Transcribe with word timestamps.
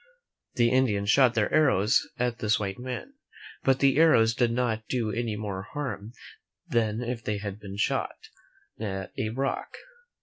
The 0.55 0.71
Indians 0.71 1.11
shot 1.11 1.35
their 1.35 1.53
arrows 1.53 2.09
at 2.17 2.39
this 2.39 2.59
white 2.59 2.79
man, 2.79 3.13
but 3.61 3.77
the 3.77 3.97
arrows 3.99 4.33
did 4.33 4.51
not 4.51 4.87
do 4.87 5.11
any 5.11 5.35
more 5.35 5.61
harm 5.73 6.13
than 6.67 7.03
if 7.03 7.23
they 7.23 7.37
had 7.37 7.59
been 7.59 7.77
shot 7.77 8.15
at 8.79 9.11
a 9.15 9.29
rock. 9.29 9.77